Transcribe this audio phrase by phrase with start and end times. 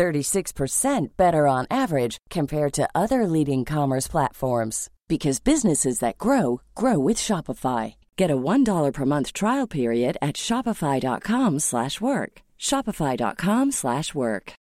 [0.00, 6.98] 36% better on average compared to other leading commerce platforms because businesses that grow grow
[6.98, 7.96] with Shopify.
[8.16, 12.32] Get a $1 per month trial period at shopify.com/work.
[12.58, 14.54] shopify.com/work.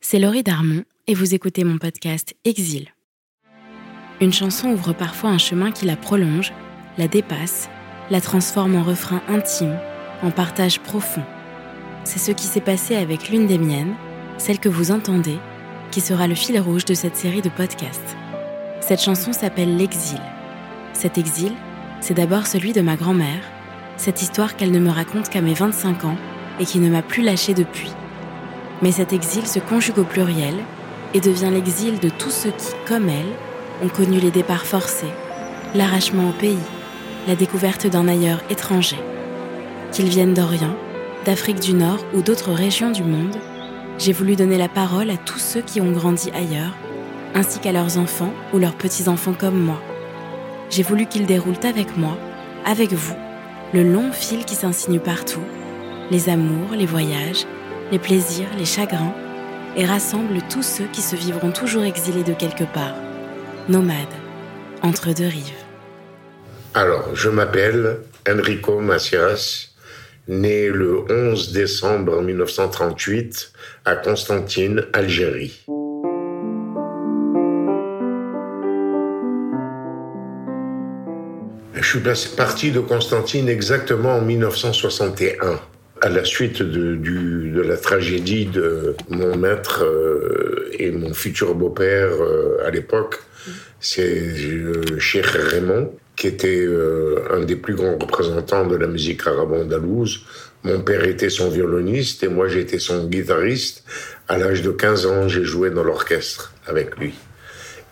[0.00, 2.86] C'est Laurie Darmon et vous écoutez mon podcast Exil.
[4.22, 6.54] Une chanson ouvre parfois un chemin qui la prolonge,
[6.96, 7.68] la dépasse,
[8.10, 9.78] la transforme en refrain intime,
[10.22, 11.24] en partage profond.
[12.08, 13.94] C'est ce qui s'est passé avec l'une des miennes,
[14.38, 15.36] celle que vous entendez
[15.90, 18.16] qui sera le fil rouge de cette série de podcasts.
[18.80, 20.18] Cette chanson s'appelle L'exil.
[20.94, 21.52] Cet exil,
[22.00, 23.42] c'est d'abord celui de ma grand-mère,
[23.98, 26.16] cette histoire qu'elle ne me raconte qu'à mes 25 ans
[26.58, 27.92] et qui ne m'a plus lâché depuis.
[28.80, 30.54] Mais cet exil se conjugue au pluriel
[31.12, 35.12] et devient l'exil de tous ceux qui, comme elle, ont connu les départs forcés,
[35.74, 36.56] l'arrachement au pays,
[37.26, 38.98] la découverte d'un ailleurs étranger.
[39.92, 40.74] Qu'ils viennent d'Orient,
[41.24, 43.36] d'Afrique du Nord ou d'autres régions du monde,
[43.98, 46.74] j'ai voulu donner la parole à tous ceux qui ont grandi ailleurs,
[47.34, 49.80] ainsi qu'à leurs enfants ou leurs petits-enfants comme moi.
[50.70, 52.16] J'ai voulu qu'ils déroulent avec moi,
[52.64, 53.16] avec vous,
[53.74, 55.42] le long fil qui s'insinue partout,
[56.10, 57.46] les amours, les voyages,
[57.90, 59.14] les plaisirs, les chagrins,
[59.76, 62.94] et rassemblent tous ceux qui se vivront toujours exilés de quelque part,
[63.68, 63.96] nomades,
[64.82, 65.52] entre deux rives.
[66.74, 69.68] Alors, je m'appelle Enrico Macias,
[70.28, 73.52] né le 11 décembre 1938
[73.84, 75.64] à Constantine, Algérie.
[81.74, 85.60] Je suis parti de Constantine exactement en 1961,
[86.02, 92.66] à la suite de, la tragédie de mon maître euh, et mon futur beau-père euh,
[92.66, 93.20] à l'époque.
[93.80, 99.24] C'est euh, Cheikh Raymond, qui était euh, un des plus grands représentants de la musique
[99.26, 100.24] arabe-andalouse.
[100.64, 103.84] Mon père était son violoniste et moi j'étais son guitariste.
[104.26, 107.14] À l'âge de 15 ans, j'ai joué dans l'orchestre avec lui.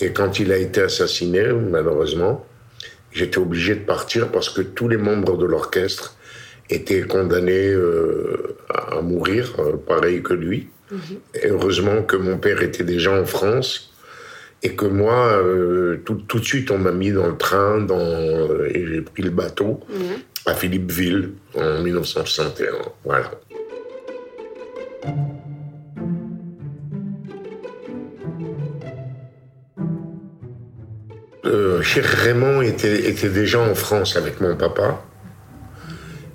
[0.00, 2.44] Et quand il a été assassiné, malheureusement,
[3.12, 6.16] j'étais obligé de partir parce que tous les membres de l'orchestre
[6.69, 10.69] étaient condamnés euh, à mourir, euh, pareil que lui.
[10.91, 10.98] Mhm.
[11.43, 13.93] Et heureusement que mon père était déjà en France
[14.62, 18.65] et que moi, euh, tout, tout, de suite, on m'a mis dans le train dans,
[18.65, 20.17] et j'ai pris le bateau mhm.
[20.47, 22.72] à Philippeville en 1961.
[23.05, 23.31] Voilà.
[31.44, 35.03] Euh, Raymond était, était, déjà en France avec mon papa.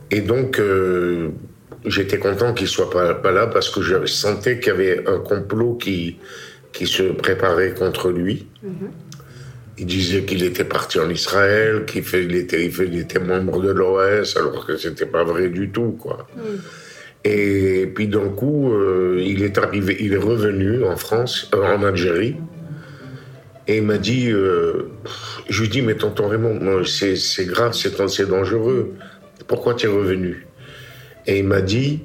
[0.10, 1.32] Et donc, euh,
[1.86, 5.20] j'étais content qu'il soit pas, pas, là parce que je sentais qu'il y avait un
[5.20, 6.18] complot qui,
[6.74, 8.48] qui se préparait contre lui.
[9.78, 14.38] Il disait qu'il était parti en Israël, qu'il il était, il était membre de l'OS,
[14.38, 16.28] alors que c'était pas vrai du tout, quoi.
[17.24, 21.84] Et puis d'un coup, euh, il est arrivé, il est revenu en France, euh, en
[21.84, 22.36] Algérie,
[23.68, 24.90] et il m'a dit, euh,
[25.48, 28.96] je lui dis, mais tonton Raymond, c'est grave, c'est dangereux.
[29.48, 30.48] Pourquoi tu es revenu?
[31.28, 32.02] Et il m'a dit,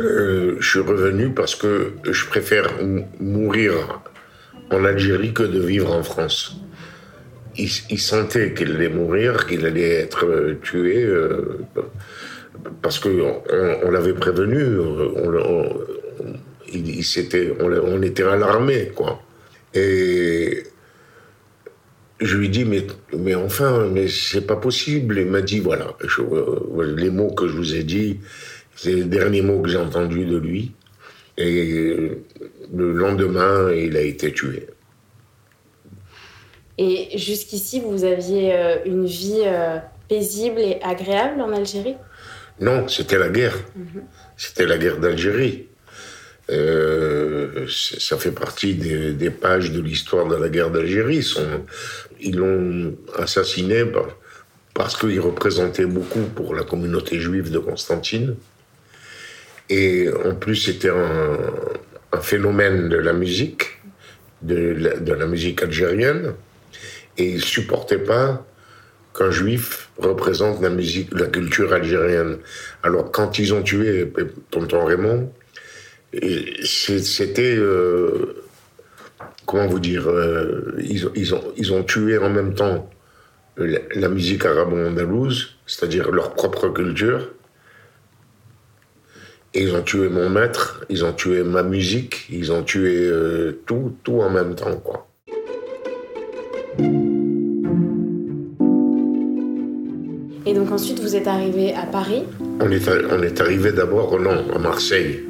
[0.00, 2.68] euh, je suis revenu parce que je préfère
[3.20, 4.00] mourir
[4.70, 6.56] en Algérie que de vivre en France.
[7.56, 11.60] Il, sentait qu'il allait mourir, qu'il allait être euh, tué, euh,
[12.82, 13.42] parce qu'on
[13.84, 15.68] on, l'avait prévenu, on,
[16.72, 17.04] il,
[17.60, 19.22] on, était alarmé, quoi.
[19.72, 20.64] Et
[22.20, 25.18] je lui dis, mais, mais enfin, mais c'est pas possible.
[25.20, 25.96] Il m'a dit, voilà,
[26.96, 28.18] les mots que je vous ai dit,
[28.76, 30.72] c'est les derniers mots que j'ai entendus de lui.
[31.36, 32.10] Et
[32.72, 34.68] le lendemain, il a été tué.
[36.78, 39.78] Et jusqu'ici, vous aviez euh, une vie euh,
[40.08, 41.96] paisible et agréable en Algérie?
[42.60, 43.56] Non, c'était la guerre.
[43.76, 44.02] Mhm.
[44.36, 45.68] C'était la guerre d'Algérie.
[46.50, 51.26] Euh, ça fait partie des, pages de l'histoire de la guerre d'Algérie.
[52.20, 53.84] Ils l'ont assassiné
[54.74, 58.36] parce qu'il représentait beaucoup pour la communauté juive de Constantine.
[59.70, 63.80] Et en plus, c'était un, phénomène de la musique,
[64.42, 66.34] de la, musique algérienne.
[67.18, 68.46] Et il supportait pas
[69.16, 72.38] qu'un juif représente la musique, la culture algérienne.
[72.82, 74.12] Alors, quand ils ont tué
[74.50, 75.32] Tonton Raymond,
[76.64, 78.44] c'était euh,
[79.46, 82.90] comment vous dire, euh, ils, ils, ont, ils ont tué en même temps
[83.56, 87.28] la, la musique arabo-andalouse, c'est-à-dire leur propre culture.
[89.56, 93.60] Et ils ont tué mon maître, ils ont tué ma musique, ils ont tué euh,
[93.66, 95.06] tout, tout en même temps, quoi.
[100.44, 102.24] Et donc ensuite, vous êtes arrivé à Paris?
[102.60, 105.20] On est, on est arrivé d'abord, non, à Marseille.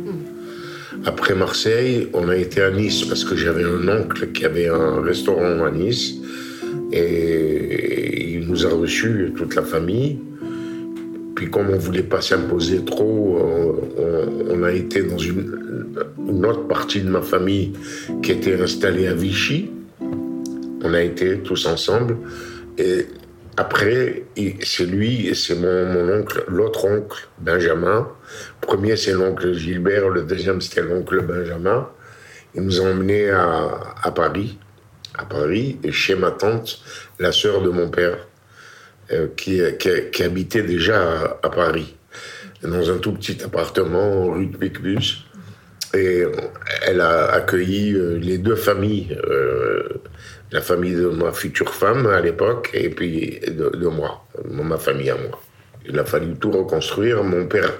[1.04, 5.02] Après Marseille, on a été à Nice parce que j'avais un oncle qui avait un
[5.02, 6.14] restaurant à Nice
[6.92, 10.18] et il nous a reçus, toute la famille.
[11.34, 13.74] Puis comme on voulait pas s'imposer trop, on,
[14.50, 17.72] on, a été dans une, autre partie de ma famille
[18.22, 19.70] qui était installée à Vichy.
[20.82, 22.16] On a été tous ensemble.
[22.78, 23.06] Et
[23.56, 24.24] après,
[24.64, 28.08] c'est lui et c'est mon, oncle, l'autre oncle, Benjamin.
[28.60, 31.88] Premier, c'est l'oncle Gilbert, le deuxième, c'était l'oncle Benjamin.
[32.56, 34.58] Ils nous ont emmenés à, Paris,
[35.16, 36.80] à Paris, chez ma tante,
[37.20, 38.33] la sœur de mon père, euh,
[39.36, 39.60] qui,
[40.12, 41.96] qui, habitait déjà à, Paris,
[42.62, 45.24] dans un tout petit appartement rue de Picpus.
[45.94, 46.24] Et
[46.82, 49.16] elle a accueilli euh, les deux familles.
[49.28, 49.88] Euh,
[50.52, 55.16] la famille de ma future femme à l'époque et puis de, moi, ma famille à
[55.16, 55.40] moi.
[55.88, 57.24] Il a fallu tout reconstruire.
[57.24, 57.72] Mon père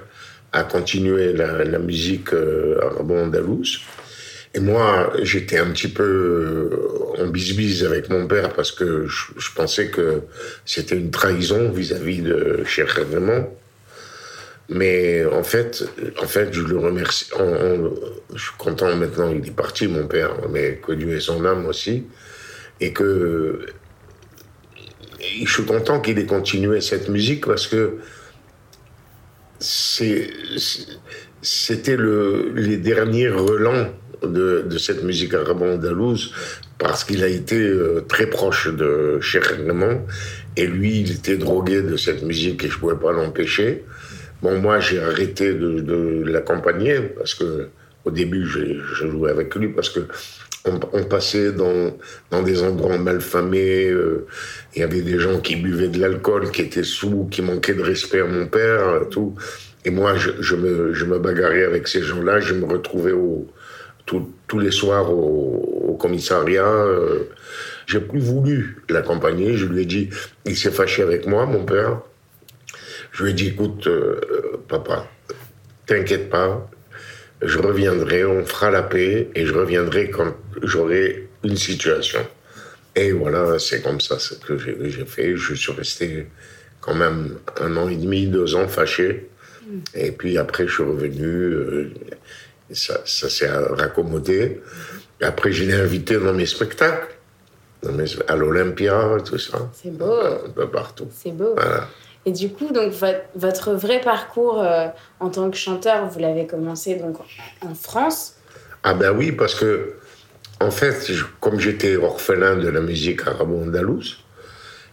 [0.52, 3.80] a continué la, la musique euh, arabo-andalouse.
[4.54, 6.70] Et moi, j'étais un petit peu
[7.18, 10.22] en bisbise avec mon père parce que je, pensais que
[10.64, 12.90] c'était une trahison vis-à-vis -vis de Cheikh.
[14.68, 15.84] Mais en fait,
[16.22, 17.26] en fait, je le remercie.
[18.34, 21.66] Je suis content maintenant, il est parti, mon père, mais que Dieu ait son âme
[21.66, 22.04] aussi
[22.80, 23.66] et que
[25.44, 27.98] je suis content qu'il ait continué cette musique parce que
[31.42, 33.90] c'était le, les derniers relents
[34.26, 36.32] de, cette musique arabo-andalouse
[36.78, 39.44] parce qu'il a été euh, très proche de Cheikh
[40.56, 43.84] et lui il était drogué de cette musique et je pouvais pas l'empêcher.
[44.42, 47.68] Bon moi j'ai arrêté de, l'accompagner parce que
[48.04, 50.00] au début je, jouais avec lui parce que
[50.66, 51.94] on, passait dans,
[52.30, 53.86] dans des endroits malfamés.
[53.86, 54.26] Euh,
[54.74, 57.82] il y avait des gens qui buvaient de l'alcool, qui étaient sous, qui manquaient de
[57.82, 59.34] respect à mon père, tout.
[59.84, 62.40] Et moi, je, je me, je me bagarrais avec ces gens-là.
[62.40, 63.46] Je me retrouvais au,
[64.06, 66.66] tout, tous les soirs au, au commissariat.
[66.66, 67.30] Euh,
[67.86, 69.56] j'ai plus voulu l'accompagner.
[69.56, 70.10] Je lui ai dit,
[70.46, 72.00] il s'est fâché avec moi, mon père.
[73.12, 74.20] Je lui ai dit, écoute, euh,
[74.68, 75.08] papa,
[75.86, 76.68] t'inquiète pas,
[77.42, 82.20] je reviendrai, on fera la paix et je reviendrai quand j'aurai une situation.
[82.96, 85.36] Et voilà, c'est comme ça ce que j'ai fait.
[85.36, 86.26] Je suis resté
[86.80, 89.28] quand même un an et demi, deux ans fâché.
[89.94, 91.26] Et puis après, je suis revenu.
[91.26, 91.90] Euh,
[92.72, 94.60] ça, ça s'est raccommodé.
[95.20, 97.14] Après, je l'ai invité dans mes spectacles.
[97.82, 99.70] Dans mes, à l'Olympia, tout ça.
[99.74, 100.10] C'est beau.
[100.10, 101.08] Un peu partout.
[101.12, 101.52] C'est beau.
[101.54, 101.88] Voilà.
[102.26, 104.86] Et du coup, donc, votre, votre vrai parcours euh,
[105.20, 107.18] en tant que chanteur, vous l'avez commencé donc
[107.60, 108.36] en France?
[108.82, 109.96] Ah ben oui, parce que,
[110.60, 114.24] en fait, je, comme j'étais orphelin de la musique arabo-andalouse,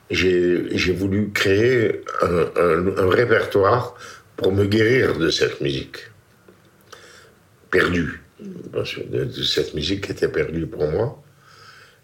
[0.09, 3.95] j'ai voulu créer un, un, un, répertoire
[4.35, 6.10] pour me guérir de cette musique
[7.71, 11.21] de cette musique qui était perdue pour moi.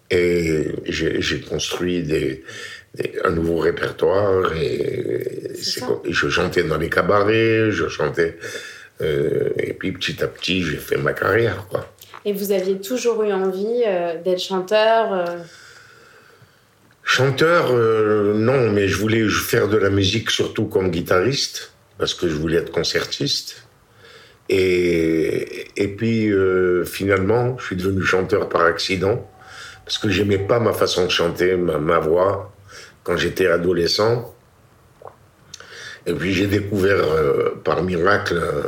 [0.09, 2.43] Et j'ai construit des,
[3.23, 5.51] un nouveau répertoire et
[6.09, 8.37] je chantais dans les cabarets, je chantais
[9.01, 11.93] euh, et puis petit à petit j'ai fait ma carrière quoi.
[12.25, 15.37] Et vous aviez toujours eu envie euh, d'être chanteur euh...
[17.03, 22.35] Chanteur non, mais je voulais faire de la musique surtout comme guitariste parce que je
[22.35, 23.66] voulais être concertiste.
[24.49, 29.29] Et, et puis euh, finalement, je suis devenu chanteur par accident
[29.83, 32.53] parce que j'aimais pas ma façon de chanter, ma, ma voix
[33.03, 34.33] quand j'étais adolescent.
[36.05, 38.63] Et puis j'ai découvert euh, par miracle euh,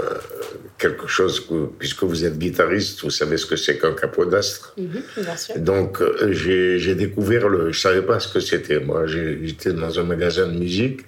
[0.77, 4.74] quelque chose, que, puisque vous êtes guitariste, vous savez ce que c'est qu'un capodastre.
[4.77, 7.71] Mm -hmm, Donc euh, j'ai découvert le.
[7.71, 8.79] Je savais pas ce que c'était.
[8.89, 11.00] Moi, j'étais dans un magasin de musique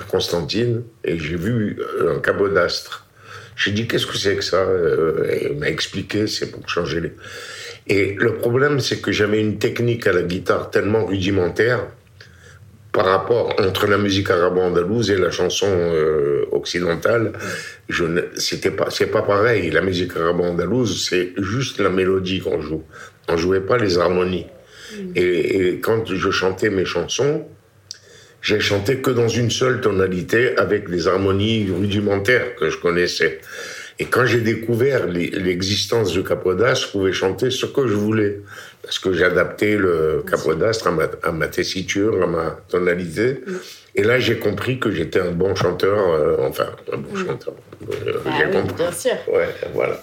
[0.00, 0.76] à Constantine
[1.08, 1.56] et j'ai vu
[2.14, 2.92] un capodastre.
[3.60, 4.66] J'ai dit qu'est-ce que c'est que ça
[5.30, 7.12] et Il m'a expliqué, c'est pour changer les.
[7.86, 11.80] Et le problème, c'est que j'avais une technique à la guitare tellement rudimentaire
[12.90, 17.32] par rapport entre la musique arabo-andalouse et la chanson euh, occidentale,
[17.88, 19.70] je ne, c'était pas, c'est pas pareil.
[19.70, 22.84] La musique arabo-andalouse, c'est juste la mélodie qu'on joue.
[23.28, 24.46] On jouait pas les harmonies.
[24.96, 25.12] Mm.
[25.16, 27.46] Et, et, quand je chantais mes chansons,
[28.42, 33.40] j'ai chanté que dans une seule tonalité avec des harmonies rudimentaires que je connaissais.
[33.98, 38.40] Et quand j'ai découvert l'existence du capodastre, je pouvais chanter ce que je voulais.
[38.82, 43.42] Parce que j'adaptais le capodastre à ma, à ma, tessiture, à ma tonalité.
[43.46, 43.52] Mm.
[43.96, 47.26] Et là, j'ai compris que j'étais un bon chanteur, euh, enfin, un bon mm.
[47.26, 47.54] chanteur.
[47.92, 48.74] Euh, ah j'ai compris.
[48.74, 49.16] Bien sûr.
[49.28, 50.00] Ouais, voilà.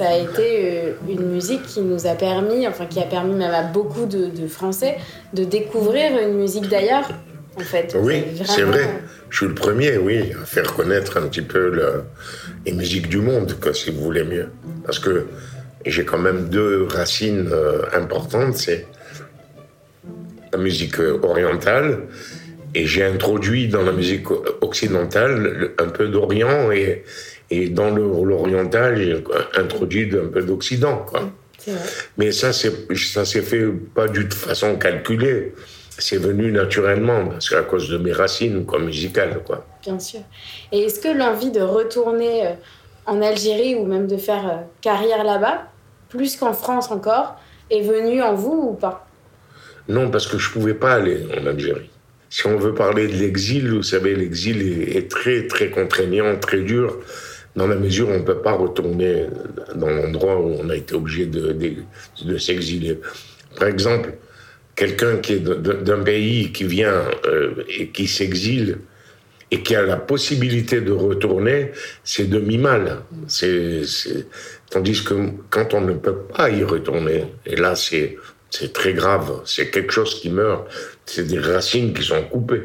[0.00, 3.52] Ça a été euh, une musique qui nous a permis, enfin qui a permis même
[3.52, 4.96] à beaucoup de, de Français
[5.34, 7.06] de découvrir une musique d'ailleurs
[7.54, 7.94] en fait.
[8.00, 8.88] Oui, c'est vrai.
[9.28, 12.02] Je suis le premier, oui, à faire connaître un petit peu
[12.64, 14.48] les musiques du monde, quoi, si vous voulez mieux.
[14.86, 15.26] Parce que
[15.84, 18.86] j'ai quand même deux racines euh, importantes, c'est
[20.50, 22.04] la musique orientale,
[22.74, 24.30] et j'ai introduit dans la musique
[24.62, 27.04] occidentale un peu d'Orient, et,
[27.50, 29.24] et dans l'oriental, j'ai
[29.56, 31.04] introduit un peu d'Occident.
[32.16, 35.52] Mais ça, ça s'est fait pas d'une façon calculée
[36.00, 39.42] c'est venu naturellement, parce qu'à cause de mes racines quoi, musicales.
[39.44, 39.64] Quoi.
[39.82, 40.20] Bien sûr.
[40.72, 42.52] Et est-ce que l'envie de retourner euh,
[43.06, 45.68] en Algérie ou même de faire euh, carrière là-bas,
[46.08, 47.36] plus qu'en France encore,
[47.70, 49.06] est venue en vous ou pas?
[49.88, 51.90] Non, parce que je ne pouvais pas aller en Algérie.
[52.28, 56.98] Si on veut parler de l'exil, vous savez, l'exil est, très, très contraignant, très dur,
[57.56, 59.26] dans la mesure où on ne peut pas retourner
[59.74, 63.00] dans l'endroit où on a été obligé de, s'exiler.
[63.58, 64.14] Par exemple,
[64.76, 68.78] quelqu'un qui est d'un pays qui vient euh, et qui s'exile
[69.50, 71.72] et qui a la possibilité de retourner,
[72.04, 73.02] c'est demi-mal.
[74.70, 75.14] Tandis que
[75.50, 78.16] quand on ne peut pas y retourner, et là c'est
[78.72, 80.68] très grave, c'est quelque chose qui meurt,
[81.04, 82.62] c'est des racines qui sont coupées.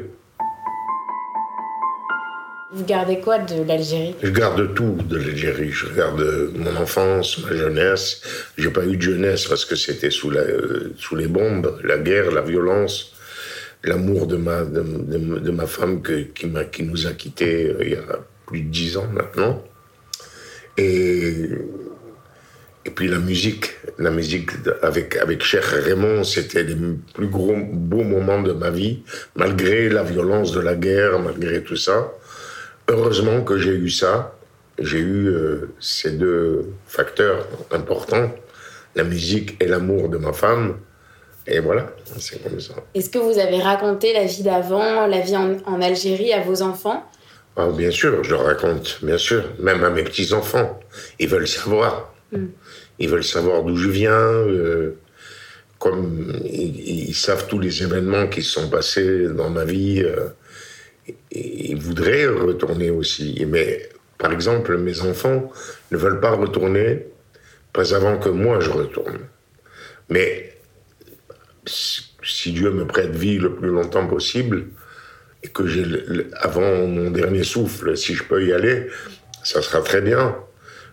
[2.72, 4.16] Vous gardez quoi de l'Algérie?
[4.20, 5.70] Je garde tout de l'Algérie.
[5.70, 8.22] Je garde mon enfance, ma jeunesse.
[8.58, 10.32] J'ai pas eu de jeunesse parce que c'était sous,
[10.98, 13.12] sous les bombes, la guerre, la violence,
[13.84, 18.96] l'amour de ma, femme qui, nous a quittés euh, il y a plus de dix
[18.96, 19.62] ans maintenant.
[20.76, 21.48] Et,
[22.84, 24.50] et puis la musique, la musique
[24.82, 26.76] avec, avec Cher Raymond, c'était les
[27.14, 29.04] plus gros, beaux moments de ma vie,
[29.36, 32.12] malgré la violence de la guerre, malgré tout ça.
[32.88, 34.32] Heureusement que j'ai eu ça.
[34.78, 38.30] J'ai eu euh, ces deux facteurs importants,
[38.94, 40.76] la musique et l'amour de ma femme.
[41.46, 42.74] Et voilà, c'est comme ça.
[42.94, 47.04] Est-ce que vous avez raconté la vie d'avant, la vie en, Algérie à vos enfants?
[47.56, 49.44] Ah, Bien sûr, je le raconte, bien sûr.
[49.60, 50.78] Même à mes petits-enfants.
[51.18, 52.12] Ils veulent savoir.
[52.32, 52.48] Hmm.
[52.98, 54.10] Ils veulent savoir d'où je viens.
[54.10, 54.98] Euh,
[55.78, 60.02] comme ils, savent tous les événements qui se sont passés dans ma vie.
[60.04, 60.28] Euh,
[61.30, 63.44] ils voudraient retourner aussi.
[63.46, 65.50] Mais par exemple, mes enfants
[65.90, 67.06] ne veulent pas retourner,
[67.72, 69.20] pas avant que moi je retourne.
[70.08, 70.54] Mais
[71.66, 74.66] si Dieu me prête vie le plus longtemps possible,
[75.42, 75.84] et que j'ai,
[76.40, 78.88] avant mon dernier souffle, si je peux y aller,
[79.44, 80.36] ça sera très bien.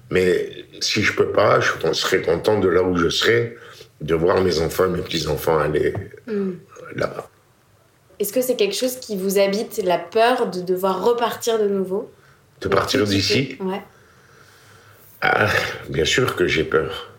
[0.10, 3.58] Mais si je peux pas, je serai content de là où je serai,
[4.01, 5.93] de voir mes enfants, mes petits-enfants aller
[6.27, 6.51] mm.
[6.96, 7.29] là-bas.
[8.20, 12.12] Est-ce que c'est quelque chose qui vous habite, la peur de devoir repartir de nouveau?
[12.62, 13.58] De partir d'ici?
[13.60, 13.82] Ouais.
[15.22, 15.50] Ah,
[15.89, 17.12] bien sûr que j'ai peur.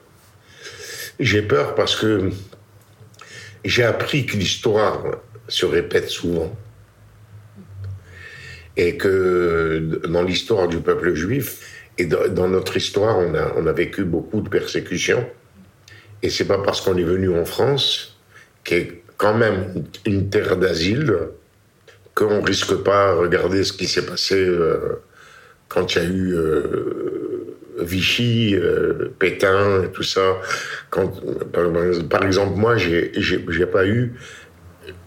[1.19, 2.31] J'ai peur parce que
[3.65, 5.03] j'ai appris que l'histoire
[5.49, 6.55] se répète souvent.
[8.77, 11.61] Et que dans l'histoire du peuple juif,
[11.97, 15.29] et dans notre histoire, on a, on a vécu beaucoup de persécutions.
[16.23, 18.19] Et c'est pas parce qu'on est venu en France,
[19.17, 21.17] quand même une terre d'asile,
[22.15, 25.01] qu'on ne risque pas, regarder ce qui s'est passé euh,
[25.69, 30.39] quand il y a eu euh, Vichy, euh, Pétain et tout ça.
[30.91, 31.13] Quand,
[32.09, 34.15] par, exemple, moi, j'ai n'ai pas eu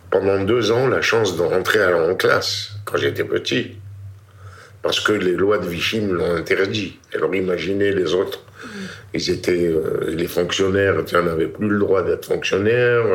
[0.09, 3.77] pendant deux ans la chance de rentrer en classe quand j'étais petit.
[4.81, 6.99] Parce que les lois de Vichy me l'ont interdit.
[7.13, 8.43] Alors imaginez les autres.
[9.13, 9.73] Ils étaient
[10.07, 13.05] les fonctionnaires, ils n'avaient plus le droit d'être fonctionnaires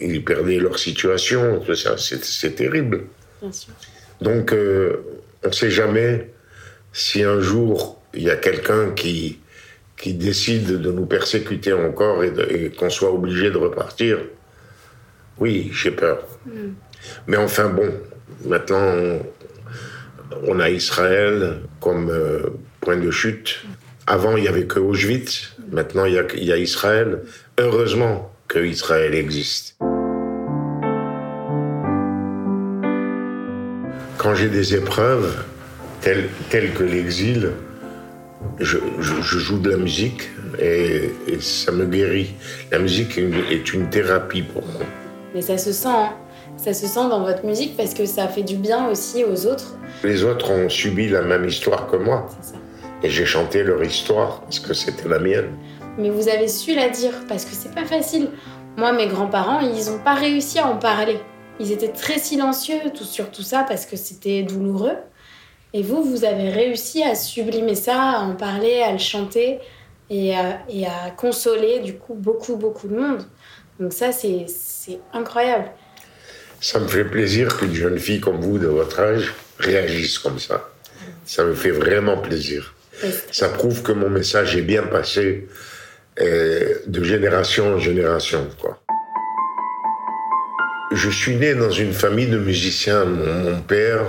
[0.00, 1.62] ils perdaient leur situation,
[1.96, 3.04] c'est terrible.
[4.20, 5.04] Donc, euh,
[5.44, 6.30] on ne sait jamais
[6.92, 9.40] si un jour il y a quelqu'un qui,
[9.96, 14.18] qui décide de nous persécuter encore et, qu'on soit obligé de repartir.
[15.38, 16.26] Oui, j'ai peur.
[16.46, 16.72] Hmm.
[17.26, 17.90] Mais enfin, bon,
[18.44, 19.18] maintenant,
[20.46, 23.64] on, a Israël comme euh, point de chute.
[24.06, 25.56] Avant, il n'y avait que Auschwitz.
[25.70, 27.22] Maintenant, il y y a Israël.
[27.58, 29.76] Heureusement que Israël existe.
[34.22, 35.42] quand j'ai des épreuves
[36.00, 36.28] telles,
[36.74, 37.50] que l'exil,
[38.60, 40.30] je, joue de la musique
[40.60, 42.34] et, ça me guérit.
[42.70, 44.82] La musique est une, thérapie pour moi.
[45.34, 46.12] Mais ça se sent, hein.
[46.56, 49.76] ça se sent dans votre musique parce que ça fait du bien aussi aux autres.
[50.04, 52.28] Les autres ont subi la même histoire que moi.
[52.40, 52.54] Ça.
[53.02, 55.50] Et j'ai chanté leur histoire parce que c'était la mienne.
[55.98, 58.28] Mais vous avez su la dire parce que c'est pas facile.
[58.76, 61.18] Moi, mes grands-parents, ils ont pas réussi à en parler.
[61.60, 64.96] Ils étaient très silencieux tout, sur tout ça parce que c'était douloureux.
[65.74, 69.58] Et vous, vous avez réussi à sublimer ça, à en parler, à le chanter
[70.10, 73.22] et à, et à consoler du coup beaucoup, beaucoup de monde.
[73.78, 74.46] Donc ça, c'est
[75.12, 75.70] incroyable.
[76.60, 80.70] Ça me fait plaisir qu'une jeune fille comme vous, de votre âge, réagisse comme ça.
[81.24, 82.74] Ça me fait vraiment plaisir.
[83.30, 85.48] Ça prouve que mon message est bien passé
[86.20, 88.46] de génération en génération.
[88.60, 88.78] Quoi.
[90.92, 93.04] Je suis né dans une famille de musiciens.
[93.04, 94.04] Mon, père,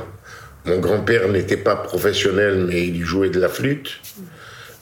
[0.65, 3.99] mon grand-père n'était pas professionnel, mais il jouait de la flûte.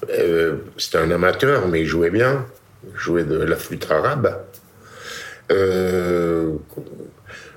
[0.09, 2.45] Euh, C'était un amateur, mais il jouait bien.
[2.91, 4.35] Il jouait de la flûte arabe.
[5.51, 6.53] Euh,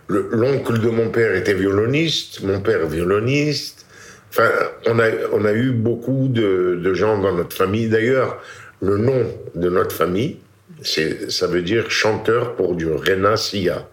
[0.09, 3.87] le- L'oncle de mon père était violoniste, mon père violoniste.
[4.31, 4.51] Enfin,
[4.87, 7.89] on a, on a eu beaucoup de gens dans notre famille.
[7.89, 8.43] D'ailleurs,
[8.85, 10.39] le nom de notre famille,
[10.83, 13.89] c'est, ça veut dire chanteur pour du Rena Sia.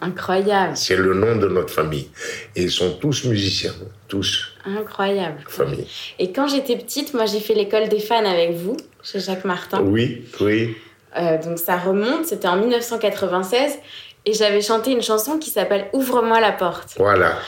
[0.00, 2.10] Incroyable, C'est le nom de notre famille.
[2.54, 3.72] Et ils sont tous musiciens,
[4.08, 5.38] tous, incroyable.
[5.48, 5.86] famille.
[6.18, 9.80] Et quand j'étais petite, moi j'ai fait l'école des fans avec vous, chez Jacques Martin.
[9.80, 10.76] Oui, oui.
[11.18, 13.78] Euh, donc ça remonte, c'était en 1996.
[14.26, 16.94] Et j'avais chanté une chanson qui s'appelle Ouvre-moi la porte.
[16.98, 17.38] Voilà.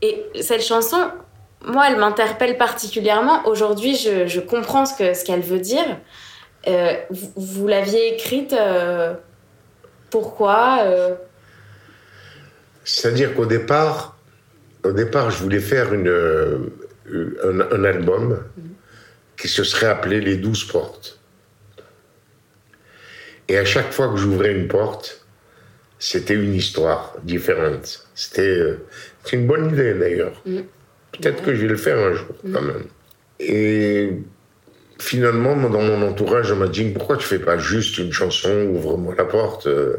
[0.00, 1.08] Et cette chanson,
[1.64, 3.46] moi, elle m'interpelle particulièrement.
[3.46, 5.84] Aujourd'hui, je, je comprends ce que ce qu'elle veut dire.
[6.68, 9.14] Euh, vous vous l'aviez écrite euh,
[10.10, 11.14] pourquoi euh,
[12.84, 14.16] C'est-à-dire qu'au départ,
[14.84, 16.08] au départ, je voulais faire une,
[17.08, 18.42] un, un album
[19.36, 21.18] qui se serait appelé Les Douze Portes.
[23.48, 25.24] Et à chaque fois que j'ouvrais une porte,
[25.98, 28.06] c'était une histoire différente.
[28.14, 28.76] C'était
[29.32, 30.42] une bonne idée d'ailleurs.
[30.44, 30.60] Mm.
[31.20, 32.84] Peut-être que je vais le faire un jour quand même.
[33.40, 34.10] Et
[34.98, 39.14] finalement, dans mon entourage, on m'a dit pourquoi tu fais pas juste une chanson, ouvre-moi
[39.16, 39.96] la porte, euh,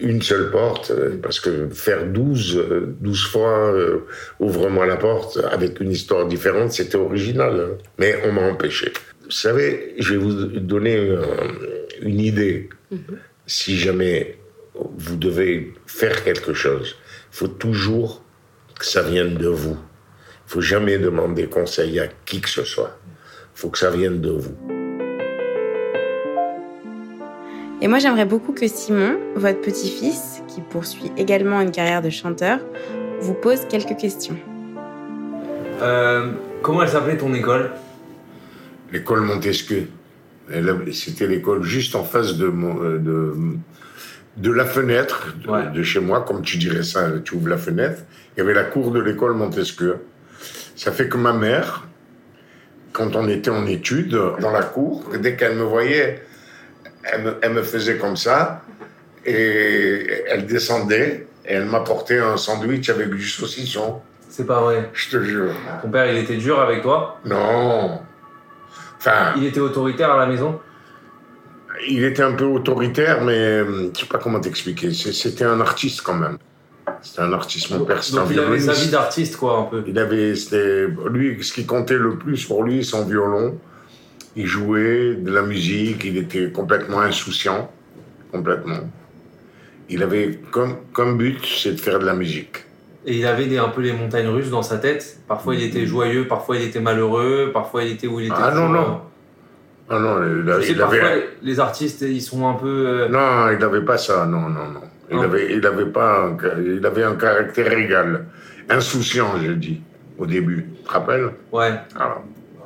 [0.00, 3.98] une seule porte, euh, parce que faire 12, euh, 12 fois euh,
[4.40, 7.60] ouvre-moi la porte avec une histoire différente, c'était original.
[7.60, 7.78] hein.
[7.98, 8.92] Mais on m'a empêché.
[9.24, 11.14] Vous savez, je vais vous donner
[12.00, 12.68] une idée.
[13.46, 14.38] Si jamais
[14.74, 16.96] vous devez faire quelque chose,
[17.32, 18.22] il faut toujours
[18.78, 19.76] que ça vienne de vous.
[20.48, 22.98] Il faut jamais demander conseil à qui que ce soit.
[23.54, 24.54] Il faut que ça vienne de vous.
[27.82, 32.60] Et moi, j'aimerais beaucoup que Simon, votre petit-fils, qui poursuit également une carrière de chanteur,
[33.20, 34.36] vous pose quelques questions.
[35.82, 36.30] Euh,
[36.62, 37.70] comment elle s'appelait ton école?
[38.92, 39.88] L'école Montesquieu.
[40.92, 43.34] C'était l'école juste en face de, mon- euh, de,
[44.36, 45.70] de la fenêtre de, Ouais.
[45.74, 48.02] de chez moi, comme tu dirais ça, tu ouvres la fenêtre.
[48.36, 49.96] Il y avait la cour de l'école Montesquieu.
[50.76, 51.86] Ça fait que ma mère,
[52.92, 56.22] quand on était en études dans la cour, dès qu'elle me voyait,
[57.02, 58.62] elle me, elle me faisait comme ça
[59.24, 64.00] et elle descendait et elle m'apportait un sandwich avec du saucisson.
[64.28, 64.90] C'est pas vrai.
[64.92, 65.52] Je te jure.
[65.82, 67.18] Ton père, il était dur avec toi?
[67.24, 68.02] Non.
[68.98, 70.60] Enfin, Il était autoritaire à la maison?
[71.88, 74.92] Il était un peu autoritaire, mais euh, je sais pas comment t'expliquer.
[74.92, 76.38] C'était un artiste quand même.
[77.06, 77.70] C'était un artiste.
[77.70, 78.84] Mon père, c'était un il avait sa violoniste.
[78.84, 79.84] vie d'artiste, quoi, un peu.
[79.86, 83.56] Il avait, c'était, lui, ce qui comptait le plus pour lui, son violon.
[84.34, 87.70] Il jouait de la musique, il était complètement insouciant,
[88.32, 88.80] complètement.
[89.88, 92.64] Il avait comme, comme but, c'est de faire de la musique.
[93.06, 95.20] Et il avait des, un peu les montagnes russes dans sa tête.
[95.28, 98.34] Parfois il était joyeux, parfois il était malheureux, parfois il était où il était.
[98.36, 99.00] Ah non, non.
[99.88, 102.66] Ah non, il, parfois avait, les- les artistes, ils sont un peu.
[102.86, 104.80] euh, non, il n'avait pas ça, non, non, non.
[105.10, 105.22] Il Non.
[105.22, 108.24] avait, il avait pas, un il avait un caractère égal,
[108.68, 109.80] insouciant, je dis,
[110.18, 110.66] au début.
[110.78, 111.30] Tu te rappelles?
[111.52, 111.70] Ouais.
[111.94, 112.22] Alors,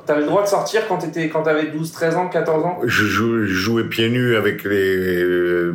[0.07, 2.79] T'avais le droit de sortir quand t'étais, quand t'avais 12, 13 ans, 14 ans?
[2.83, 5.23] Je jouais, je jouais pieds nus avec les,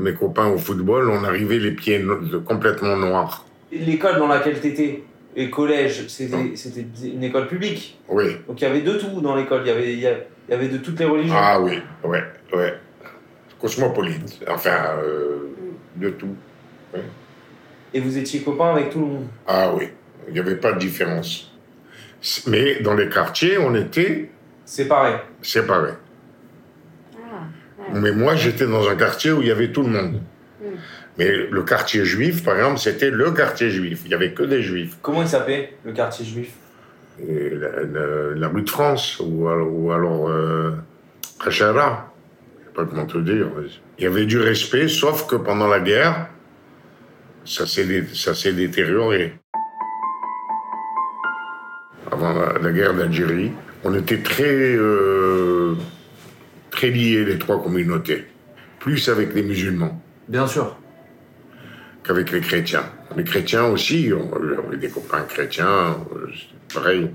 [0.00, 1.09] mes copains au football.
[1.11, 3.44] On arrivait les pieds no- complètement noirs.
[3.70, 5.05] L'école dans laquelle t'étais,
[5.37, 8.00] et collège, c'était, c'était une école publique.
[8.09, 8.37] Oui.
[8.48, 9.64] Donc il y avait de tout dans l'école.
[9.64, 11.35] Y avait, il y avait de toutes les religions.
[11.38, 12.74] Ah oui, ouais, ouais.
[13.61, 14.40] Cosmopolite.
[14.48, 15.50] Enfin, euh,
[15.96, 16.35] de tout.
[17.94, 19.26] Et vous étiez copains avec tout le monde?
[19.46, 19.88] Ah oui,
[20.28, 21.52] il n'y avait pas de différence.
[22.46, 24.30] Mais dans les quartiers, on était
[24.64, 25.16] Séparés.
[25.42, 25.92] séparés.
[27.16, 27.46] Ah,
[27.94, 30.20] Mais moi, j'étais dans un quartier où il y avait tout le monde.
[31.18, 34.00] Mais le quartier juif, par exemple, c'était le quartier juif.
[34.04, 34.96] Il n'y avait que des juifs.
[35.00, 36.50] Comment il s'appelait, le quartier juif?
[37.20, 40.72] Et la, la- la rue de France, ou, alors- ou alors euh,
[41.44, 42.12] Hachara.
[42.61, 43.46] Je sais pas comment te dire.
[43.98, 46.28] Il y avait du respect, sauf que pendant la guerre,
[47.46, 49.35] ça s'est dé- ça s'est détérioré.
[52.11, 53.52] Avant la, la guerre d'Algérie,
[53.85, 54.44] on était très,
[54.76, 55.74] euh,
[56.70, 58.24] très liés, les trois communautés.
[58.78, 60.76] Plus avec les musulmans Bien sûr.
[62.04, 62.85] qu'avec les chrétiens.
[63.16, 64.32] Les chrétiens aussi, on
[64.68, 65.96] avait des copains chrétiens,
[66.72, 67.11] pareil.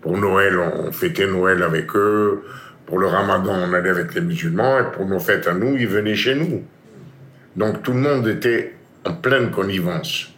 [0.00, 2.42] Pour Noël, on fêtait Noël avec eux.
[2.86, 4.78] Pour le ramadan, on allait avec les musulmans.
[4.78, 6.62] Et pour nos fêtes à nous, ils venaient chez nous.
[7.56, 8.75] Donc tout le monde était
[9.06, 10.32] en pleine connivence.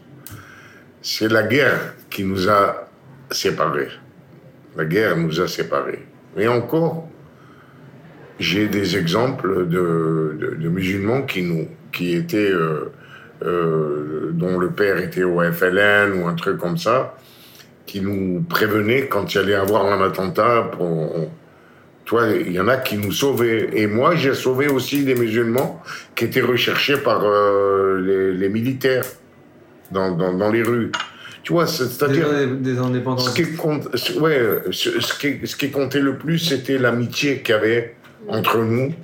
[1.00, 2.88] C'est la guerre qui nous a
[3.30, 3.90] séparés.
[4.76, 6.04] La guerre nous a séparés.
[6.36, 7.08] Et encore,
[8.38, 12.92] j'ai des exemples de musulmans qui, nous, qui étaient, euh,
[13.42, 17.16] euh, dont le père était au FLN ou un truc comme ça,
[17.86, 20.70] qui nous prévenaient quand il allait avoir un attentat.
[20.72, 21.30] Pour,
[22.08, 23.68] toi, il y en a qui nous sauvaient.
[23.74, 25.82] Et moi, j'ai sauvé aussi des musulmans
[26.16, 29.04] qui étaient recherchés par euh, les, les militaires
[29.92, 30.90] dans, dans, dans les rues.
[31.42, 32.30] Tu vois, c'est- c'est-à-dire...
[32.32, 33.18] Des, des indépendants.
[33.22, 33.84] Ce qui, compte,
[34.20, 34.40] ouais,
[34.70, 37.94] ce, ce qui, ce qui comptait le plus, c'était l'amitié qu'il y avait
[38.26, 38.94] entre nous,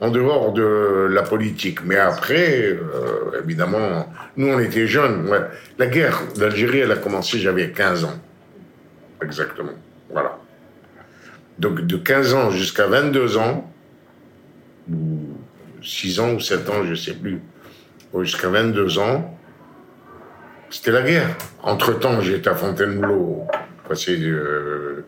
[0.00, 1.80] en dehors de la politique.
[1.84, 5.28] Mais après, euh, évidemment, nous, on était jeunes.
[5.28, 5.40] ouais.
[5.78, 8.18] La guerre d'Algérie, elle a commencé, j'avais 15 ans.
[9.20, 9.72] Exactement.
[10.12, 10.38] Voilà.
[11.58, 13.70] Donc, de 15 ans jusqu'à 22 ans,
[14.90, 15.36] ou
[15.82, 17.40] 6 ans ou 7 ans, je sais plus,
[18.22, 19.38] jusqu'à 22 ans,
[20.70, 21.36] c'était la guerre.
[21.62, 23.46] Entre-temps, j'étais à Fontainebleau,
[23.88, 25.04] passer euh,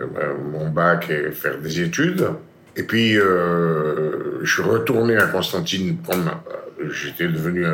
[0.00, 2.28] euh, mon bac et faire des études.
[2.76, 5.98] Et puis, euh, je suis retourné à Constantine
[6.90, 7.66] j'étais devenu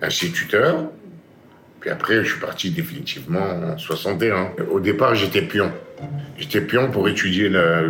[0.00, 0.84] instituteur.
[1.80, 4.52] Puis après, je suis parti définitivement en 61.
[4.70, 5.72] Au départ, j'étais pion.
[6.38, 7.82] J'étais pion pour étudier la,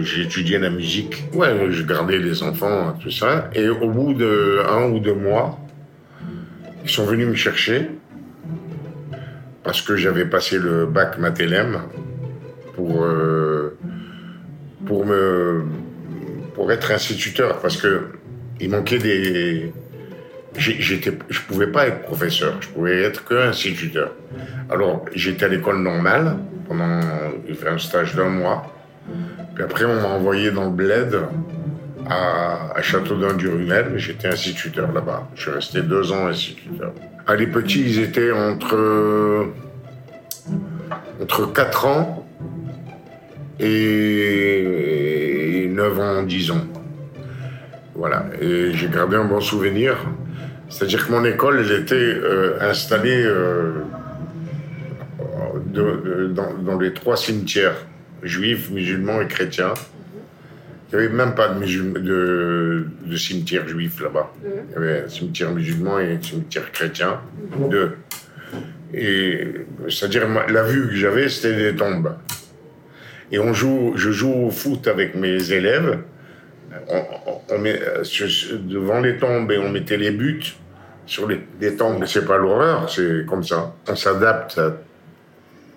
[0.00, 1.24] j'étudiais la musique.
[1.34, 3.50] Ouais, je gardais les enfants, tout ça.
[3.54, 5.58] Et au bout de un ou deux mois,
[6.84, 7.90] ils sont venus me chercher
[9.62, 11.80] parce que j'avais passé le bac Matélem
[12.74, 13.76] pour, euh,
[14.86, 15.64] pour, me,
[16.54, 18.06] pour être instituteur parce que
[18.60, 19.72] il manquait des.
[20.56, 24.12] J'étais, je pouvais pas être professeur, je pouvais être que instituteur.
[24.70, 27.00] Alors j'étais à l'école normale pendant
[27.54, 28.72] fait un stage d'un mois.
[29.54, 31.18] Puis après on m'a envoyé dans le bled
[32.08, 33.94] à, à Châteaudun-du-Rumel.
[33.96, 35.28] J'étais instituteur là-bas.
[35.34, 36.92] Je suis resté deux ans instituteur.
[37.26, 39.48] Ah, les petits, ils étaient entre,
[41.20, 42.26] entre 4 ans
[43.60, 44.88] et
[45.70, 46.64] 9 ans, 10 ans.
[47.94, 48.26] Voilà.
[48.40, 49.96] Et j'ai gardé un bon souvenir.
[50.70, 53.82] C'est-à-dire que mon école, elle était euh, installée euh,
[55.78, 57.76] de- dans, les trois cimetières,
[58.22, 59.74] juifs, musulmans et chrétiens.
[60.90, 64.32] Il n'y avait même pas de, de, cimetière juif là-bas.
[64.42, 67.20] Il y avait un cimetière musulman et un cimetière chrétien,
[67.70, 67.96] deux.
[68.94, 69.52] Et
[69.90, 72.14] c'est-à-dire la vue que j'avais, c'était des tombes.
[73.30, 75.98] Et on joue, je joue au foot avec mes élèves.
[77.50, 78.02] On, met, euh,
[78.60, 80.54] devant les tombes et on mettait les buts
[81.04, 82.04] sur les, les tombes.
[82.06, 83.74] C'est pas l'horreur, c'est comme ça.
[83.88, 84.76] On s'adapte à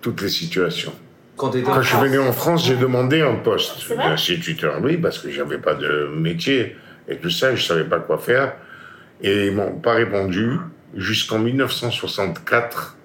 [0.02, 0.92] toutes les situations.
[1.36, 1.50] Quand
[1.82, 5.74] je suis venu en France, j'ai demandé un poste d'instituteur, oui, parce que j'avais pas
[5.74, 6.76] de métier
[7.08, 8.52] et tout ça, je savais pas quoi faire.
[9.22, 10.58] Et ils m'ont pas répondu
[10.94, 12.96] jusqu'en 1964,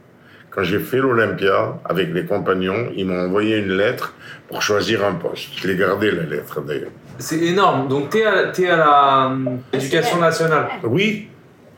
[0.49, 4.13] quand j'ai fait l'Olympia avec les compagnons, ils m'ont envoyé une lettre
[4.49, 5.49] pour choisir un poste.
[5.55, 6.91] Je l'ai gardé la lettre d'ailleurs.
[7.19, 7.87] C'est énorme.
[7.87, 10.67] Donc t'es à, t'es à la euh, éducation nationale.
[10.83, 11.29] Oui,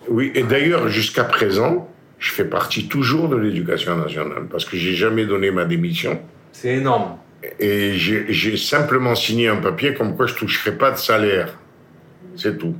[0.09, 4.93] oui, et d'ailleurs jusqu'à présent, je fais partie toujours de l'éducation nationale parce que j'ai
[4.93, 6.21] jamais donné ma démission.
[6.51, 7.17] C'est énorme.
[7.59, 11.55] Et j'ai simplement signé un papier comme quoi je toucherai pas de salaire.
[12.35, 12.75] C'est tout.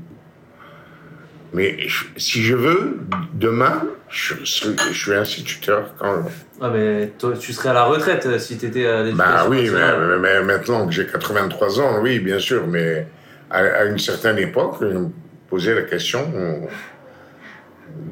[1.54, 3.00] Mais je- si je veux,
[3.34, 5.94] demain, je, serai- je suis instituteur.
[5.98, 6.24] Quand,
[6.62, 9.70] Ah mais toi, tu serais à la retraite euh, si t'étais à l'éducation bah oui,
[9.72, 12.68] mais, mais maintenant que j'ai 83 ans, oui, bien sûr.
[12.68, 13.08] Mais
[13.50, 15.08] à, à une certaine époque, je me
[15.50, 16.68] posais la question on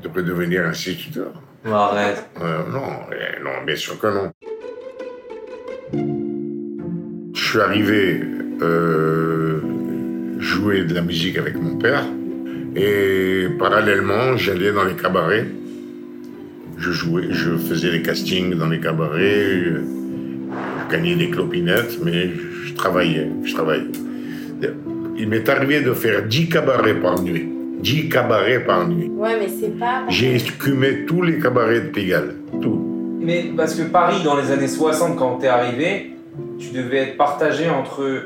[0.02, 1.32] devrait devenir instituteur.
[1.66, 2.30] Arrête.
[2.42, 4.32] Euh, non, eh, non, bien sûr que non.
[7.34, 8.22] Je suis arrivé
[8.62, 9.60] euh,
[10.40, 12.04] jouer de la musique avec mon père
[12.76, 15.48] et parallèlement, j'allais dans les cabarets.
[16.78, 22.30] Je jouais, je faisais des castings dans les cabarets, je, je gagnais des clopinettes, mais
[22.30, 23.88] je, je travaillais, je travaillais.
[25.18, 27.57] Il m'est arrivé de faire 10 cabarets par nuit.
[27.80, 29.10] 10 cabarets par nuit.
[29.16, 30.04] Ouais, mais c'est pas.
[30.10, 32.36] J'ai écumé tous les cabarets de Pigalle.
[32.62, 33.18] Tout.
[33.22, 36.12] Mais parce que Paris, dans les années 60, quand t'es arrivé,
[36.60, 38.24] tu devais être partagé entre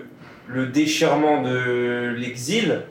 [0.48, 2.82] le déchirement de l'exil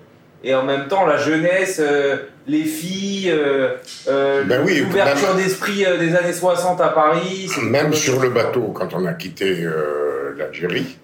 [0.43, 3.75] et en même temps la jeunesse, euh, les filles, euh,
[4.09, 7.49] euh, Ben oui, l'ouverture même- d'esprit euh, des années 60 à Paris.
[7.63, 10.97] Même sur le bateau, quand on a quitté euh, l'Algérie,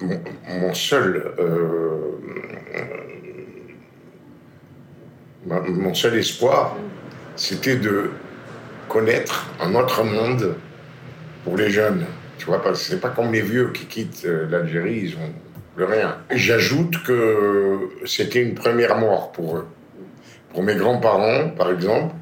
[0.00, 0.18] mon,
[0.60, 1.98] mon seul, euh,
[5.46, 6.76] mon seul espoir,
[7.36, 8.10] c'était de
[8.88, 10.56] connaître un autre monde
[11.44, 12.04] pour les jeunes.
[12.38, 15.32] Tu vois, parce c'est pas comme les vieux qui quittent euh, l'Algérie, ils ont
[15.76, 16.18] plus rien.
[16.30, 19.66] J'ajoute que c'était une première mort pour eux.
[20.52, 22.14] Pour mes grands-parents, par exemple,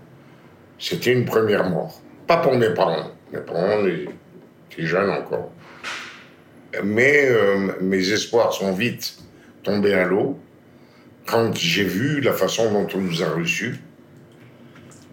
[0.78, 2.00] c'était une première mort.
[2.26, 3.10] Pas pour mes parents.
[3.32, 5.50] Mes parents étaient jeunes encore.
[6.84, 9.18] Mais euh, mes espoirs sont vite
[9.62, 10.38] tombés à l'eau
[11.30, 13.76] quand j'ai vu la façon dont on nous a reçus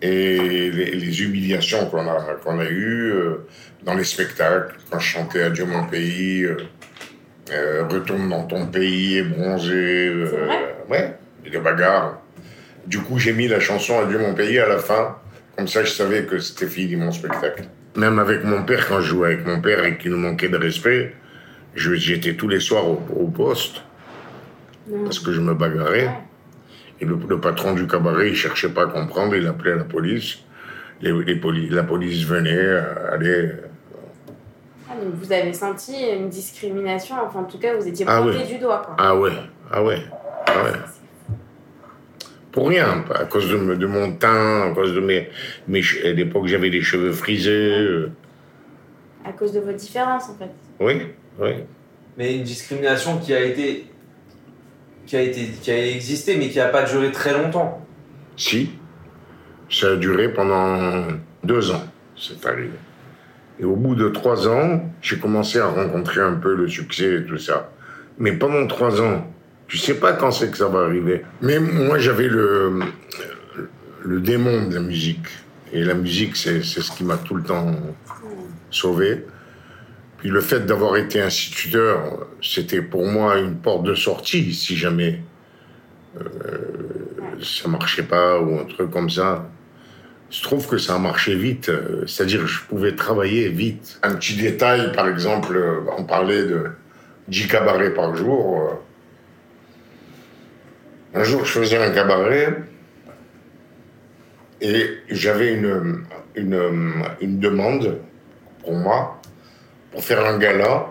[0.02, 3.48] et les, les humiliations qu'on a, qu'on a eues euh,
[3.84, 6.58] dans les spectacles, quand je chantais Adieu mon pays, euh,
[7.52, 10.12] euh, Retourne dans ton pays et bronzé.
[10.90, 12.22] ouais, et des bagarres.
[12.88, 15.18] Du coup, j'ai mis la chanson Adieu mon pays à la fin.
[15.56, 17.64] Comme ça, je savais que c'était fini mon spectacle.
[17.96, 20.58] Même avec mon père, quand je jouais avec mon père et qu'il nous manquait de
[20.58, 21.14] respect,
[21.76, 23.82] j'étais tous les soirs au, au poste
[25.04, 26.10] parce que je me bagarrais.
[27.02, 30.40] Et le, le patron du cabaret, il cherchait pas à comprendre, il appelait la police.
[31.02, 33.56] Les, les poli- la police venait, euh, allait.
[34.90, 38.38] Ah, donc vous avez senti une discrimination, enfin en tout cas vous étiez Ah pointé
[38.40, 38.54] oui.
[38.54, 38.82] du doigt.
[38.86, 38.96] Quoi.
[38.98, 39.32] Ah ouais,
[39.72, 40.00] ah ouais,
[40.48, 40.72] ah ouais.
[42.54, 45.28] Pour rien, à cause de, mon teint, à cause de mes.
[45.68, 47.52] mes à l'époque, j'avais les cheveux frisés.
[47.52, 48.12] euh,
[49.26, 50.52] À cause de vos différences en fait.
[50.80, 51.02] oui,
[51.40, 51.52] oui.
[52.18, 53.88] Mais une discrimination qui a été.
[55.06, 57.86] Qui a, été, qui a existé, mais qui n'a pas duré très longtemps.
[58.38, 58.72] Si,
[59.70, 61.08] ça a duré pendant
[61.44, 61.84] deux ans,
[62.18, 62.72] c'est arrivé.
[63.60, 67.24] Et au bout de trois ans, j'ai commencé à rencontrer un peu le succès et
[67.24, 67.72] tout ça.
[68.18, 69.32] Mais pendant trois ans,
[69.68, 71.24] tu sais pas quand c'est que ça va arriver.
[71.42, 72.80] Mais moi, j'avais le,
[74.04, 75.28] le démon de la musique.
[75.72, 77.72] Et la musique, c'est c'est ce qui m'a tout le temps
[78.70, 79.26] sauvé.
[80.28, 85.22] Le fait d'avoir été instituteur, c'était pour moi une porte de sortie, si jamais
[87.42, 89.48] ça marchait pas ou un truc comme ça.
[90.32, 94.00] Je trouve que ça a marché vite, euh, c'est-à-dire je pouvais travailler vite.
[94.04, 96.72] Un petit détail, par exemple, euh, on parlait de
[97.28, 98.60] 10 cabarets par jour.
[101.14, 101.20] euh.
[101.20, 102.64] Un jour, je faisais un cabaret
[104.62, 106.04] et j'avais une,
[106.36, 108.00] une demande
[108.64, 109.15] pour moi
[109.96, 110.88] pour faire un gala.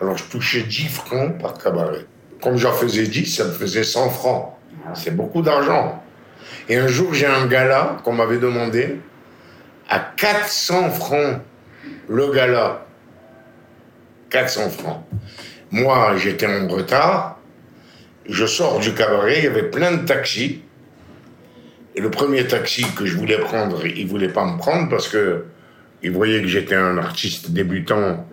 [0.00, 2.06] Alors, je touchais 10 francs par cabaret.
[2.40, 4.54] Comme j'en faisais 10, ça me faisait 100 francs.
[4.94, 6.02] C'est beaucoup d'argent.
[6.68, 8.96] Et un jour, j'ai un gala qu'on m'avait demandé
[9.90, 11.40] à 400 francs
[12.08, 12.86] le gala.
[14.30, 15.04] 400 francs.
[15.70, 17.38] Moi, j'étais en retard.
[18.26, 20.62] Je sors du cabaret, il y avait plein de taxis.
[21.94, 25.44] Et le premier taxi que je voulais prendre, il voulait pas me prendre parce que
[26.02, 28.28] il voyait que j'étais un artiste débutant.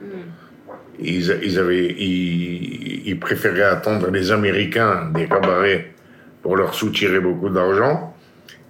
[1.00, 5.94] Ils, ils avaient, ils, ils préféraient attendre les Américains des cabarets
[6.42, 8.16] pour leur soutirer beaucoup d'argent.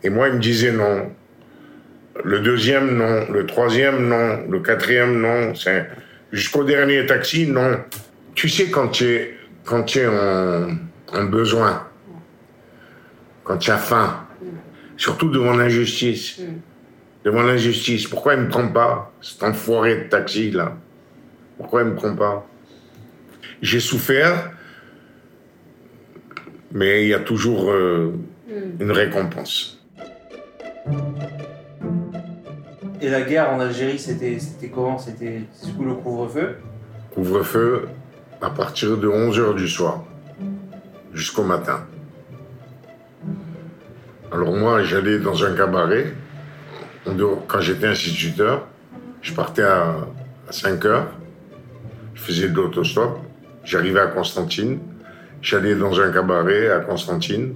[0.04, 1.12] Et moi, il me disait non.
[2.24, 3.32] Le deuxième, non.
[3.32, 4.46] Le troisième, non.
[4.50, 5.56] Le quatrième, non.
[5.56, 5.88] C'est
[6.32, 7.80] jusqu'au dernier taxi, non.
[8.36, 10.70] Tu sais, quand tu es, quand tu es en,
[11.14, 11.88] en besoin,
[13.44, 14.28] quand tu as faim,
[14.98, 16.42] surtout devant l'injustice,
[17.24, 20.78] devant l'injustice, pourquoi il me prend pas, cet enfoiré de taxi, là?
[21.58, 22.48] Pourquoi il me prend pas?
[23.62, 24.52] J'ai souffert,
[26.72, 28.14] mais il y a toujours euh,
[28.80, 29.84] une récompense.
[33.02, 34.98] Et la guerre en Algérie, c'était c'était comment?
[34.98, 36.58] C'était sous le couvre-feu?
[37.14, 37.88] Couvre-feu
[38.42, 40.04] à partir de 11h du soir
[41.14, 41.86] jusqu'au matin.
[44.32, 46.14] Alors moi, j'allais dans un cabaret.
[47.06, 48.68] Dehors- Quand j'étais instituteur,
[49.22, 50.08] je partais à,
[50.52, 51.04] 5 h
[52.16, 53.20] Je faisais de l'autostop.
[53.64, 54.80] J'arrivais à Constantine.
[55.42, 57.54] J'allais dans un cabaret à Constantine,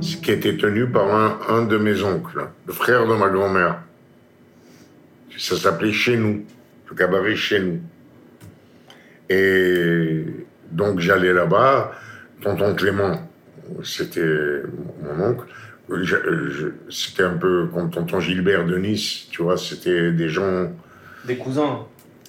[0.00, 3.78] ce qui était tenu par un, un de mes oncles, le frère de ma grand-mère.
[5.38, 6.44] Ça s'appelait Chez nous,
[6.90, 7.80] le cabaret Chez nous.
[9.30, 10.24] Et
[10.70, 11.92] donc j'allais là-bas,
[12.42, 13.26] tonton Clément,
[13.82, 14.62] c'était
[15.02, 15.46] mon oncle.
[15.92, 20.70] Je- C'était un peu comme tonton Gilbert de Nice, tu vois, c'était des gens.
[21.26, 21.80] Des cousins,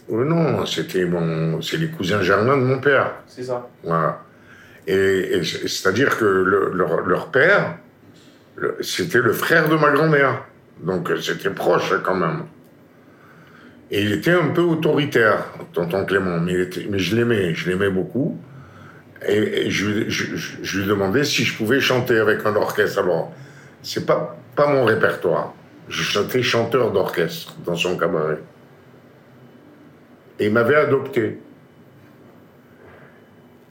[0.10, 3.14] non, c'était mon, c'est les cousins germains de mon père.
[3.28, 3.68] c'est ça.
[3.84, 4.22] Voilà.
[4.88, 7.78] Et, et c'est- c'est-à-dire que le- leur, leur père,
[8.56, 10.44] le- c'était le frère de ma grand-mère.
[10.84, 12.44] Donc euh, c'était proche quand même.
[13.92, 17.70] Et il était un peu autoritaire, tonton Clément, mais, il était- mais je l'aimais, je
[17.70, 18.38] l'aimais beaucoup.
[19.28, 23.00] Et, je, je, lui demandais si je pouvais chanter avec un orchestre.
[23.00, 23.34] Alors,
[23.86, 25.54] c'est pas, pas mon répertoire.
[25.88, 28.40] Je chantais chanteur d'orchestre dans son cabaret.
[30.40, 31.40] Et il m'avait adopté.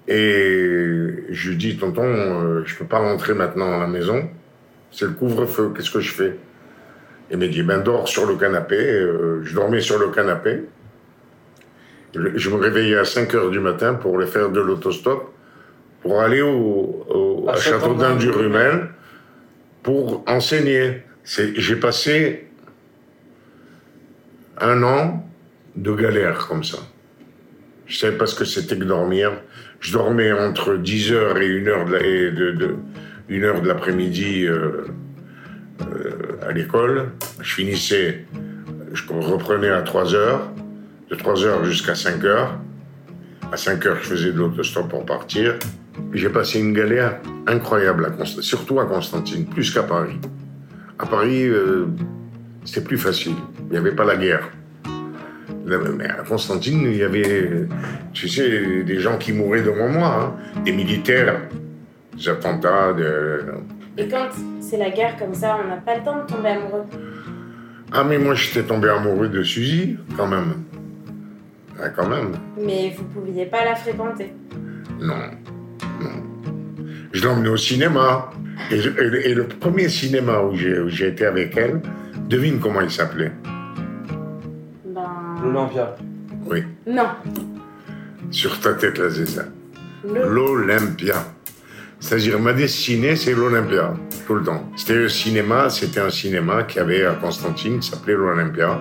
[0.06, 4.28] Et je lui dis, tonton, euh, je peux pas rentrer maintenant à la maison.
[4.92, 6.38] C'est le couvre-feu, qu'est-ce que je fais?
[7.30, 8.76] Il m'a dit, ben dors sur le canapé.
[8.76, 10.62] Euh, je dormais sur le canapé.
[12.14, 15.32] Je me réveillais à 5 heures du matin pour aller faire de l'autostop,
[16.02, 18.90] pour aller au, à, Châteaudun du Rumel,
[19.84, 21.04] pour enseigner.
[21.24, 22.48] J'ai passé
[24.58, 25.24] un an
[25.76, 26.78] de galère comme ça.
[27.86, 29.30] Je savais pas ce que c'était que dormir.
[29.80, 31.88] Je dormais entre 10h et 1h
[33.60, 34.86] de, l'après-midi euh,
[35.82, 37.10] euh, à l'école.
[37.40, 38.24] Je finissais,
[38.92, 40.40] je reprenais à 3h,
[41.10, 42.48] de 3h jusqu'à 5h.
[43.52, 45.58] À 5h, je faisais de l'autostop pour partir.
[46.14, 50.20] J'ai passé une galère incroyable, à surtout à Constantine, plus qu'à Paris.
[50.98, 51.86] À Paris, euh,
[52.64, 53.34] c'était plus facile.
[53.64, 54.48] Il n'y avait pas la guerre.
[55.66, 57.66] Mais à Constantine, il y avait,
[58.12, 60.62] tu sais, des gens qui mouraient devant moi, hein.
[60.62, 61.40] des militaires,
[62.16, 62.94] des attentats.
[63.98, 64.28] Et quand
[64.60, 66.84] c'est la guerre comme ça, on n'a pas le temps de tomber amoureux
[67.92, 70.62] Ah, mais moi, j'étais tombé amoureux de Suzy, quand même.
[71.82, 72.32] Ah, quand même.
[72.56, 74.32] Mais vous pouviez pas la fréquenter
[75.00, 75.30] non.
[77.12, 78.30] Je l'emmenais au cinéma.
[78.70, 81.80] Et, et, le premier cinéma où j'ai été avec elle,
[82.28, 83.32] devine comment il s'appelait
[85.42, 85.96] L'Olympia.
[86.46, 86.64] Oui.
[86.86, 87.08] Non.
[88.30, 89.44] Sur ta tête, là, c'est ça.
[90.04, 91.24] L'Olympia.
[92.00, 93.94] C'est-à-dire, ma destinée, c'est l'Olympia,
[94.26, 94.70] tout le temps.
[94.76, 98.78] C'était le cinéma, c'était un cinéma qui avait à Constantine, qui s'appelait l'Olympia.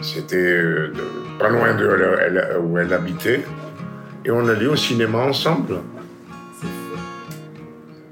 [0.00, 0.92] C'était euh,
[1.38, 3.44] pas loin de où elle habitait.
[4.24, 5.78] Et on allait au cinéma ensemble.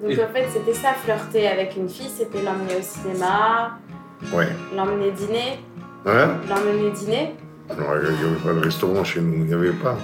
[0.09, 3.79] Donc en fait, c'était ça, flirter avec une fille, c'était l'emmener au cinéma,
[4.33, 4.49] ouais.
[4.75, 5.61] l'emmener dîner.
[6.07, 6.37] Hein?
[6.49, 7.35] L'emmener dîner
[7.71, 9.97] non, il n'y avait pas de restaurant chez nous, il n'y avait pas.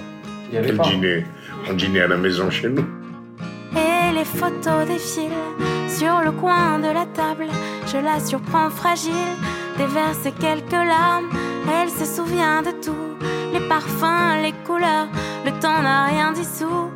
[0.49, 0.83] Il y avait pas.
[0.83, 1.25] Dîner.
[1.69, 2.85] On dînait à la maison chez nous.
[3.75, 5.31] Et les photos défilent
[5.87, 7.47] sur le coin de la table.
[7.87, 9.13] Je la surprends fragile,
[9.77, 11.29] déverse quelques larmes.
[11.81, 13.17] Elle se souvient de tout,
[13.53, 15.07] les parfums, les couleurs.
[15.45, 16.91] Le temps n'a rien dissous,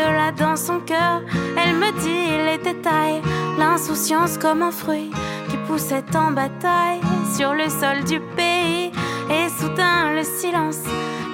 [0.00, 1.22] là dans son cœur.
[1.56, 3.22] Elle me dit les détails,
[3.58, 5.10] l'insouciance comme un fruit
[5.50, 7.00] qui poussait en bataille
[7.36, 8.90] sur le sol du pays.
[9.30, 10.80] Et soudain le silence,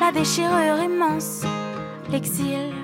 [0.00, 1.42] la déchirure immense,
[2.10, 2.77] l'exil.